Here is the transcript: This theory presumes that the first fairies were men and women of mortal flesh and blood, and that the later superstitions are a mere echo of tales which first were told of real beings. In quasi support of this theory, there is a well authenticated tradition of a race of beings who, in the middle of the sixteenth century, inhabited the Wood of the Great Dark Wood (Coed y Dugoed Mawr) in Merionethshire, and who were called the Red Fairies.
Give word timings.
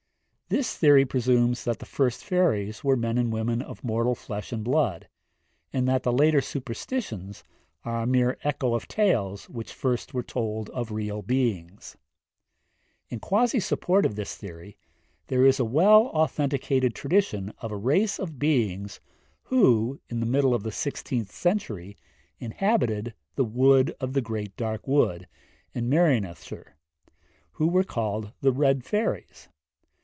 This 0.51 0.75
theory 0.77 1.05
presumes 1.05 1.63
that 1.63 1.79
the 1.79 1.85
first 1.85 2.25
fairies 2.25 2.83
were 2.83 2.97
men 2.97 3.17
and 3.17 3.31
women 3.31 3.61
of 3.61 3.85
mortal 3.85 4.15
flesh 4.15 4.51
and 4.51 4.65
blood, 4.65 5.07
and 5.71 5.87
that 5.87 6.03
the 6.03 6.11
later 6.11 6.41
superstitions 6.41 7.41
are 7.85 8.01
a 8.01 8.05
mere 8.05 8.37
echo 8.43 8.73
of 8.73 8.85
tales 8.89 9.47
which 9.47 9.71
first 9.71 10.13
were 10.13 10.23
told 10.23 10.69
of 10.71 10.91
real 10.91 11.21
beings. 11.21 11.95
In 13.07 13.21
quasi 13.21 13.61
support 13.61 14.05
of 14.05 14.17
this 14.17 14.35
theory, 14.35 14.75
there 15.27 15.45
is 15.45 15.57
a 15.57 15.63
well 15.63 16.07
authenticated 16.07 16.93
tradition 16.95 17.53
of 17.59 17.71
a 17.71 17.77
race 17.77 18.19
of 18.19 18.37
beings 18.37 18.99
who, 19.43 20.01
in 20.09 20.19
the 20.19 20.25
middle 20.25 20.53
of 20.53 20.63
the 20.63 20.71
sixteenth 20.73 21.31
century, 21.31 21.95
inhabited 22.39 23.13
the 23.35 23.45
Wood 23.45 23.95
of 24.01 24.11
the 24.11 24.21
Great 24.21 24.57
Dark 24.57 24.85
Wood 24.85 25.29
(Coed 25.29 25.29
y 25.75 25.79
Dugoed 25.83 25.89
Mawr) 25.89 26.09
in 26.09 26.19
Merionethshire, 26.19 26.67
and 27.05 27.15
who 27.53 27.67
were 27.69 27.85
called 27.85 28.33
the 28.41 28.51
Red 28.51 28.83
Fairies. 28.83 29.47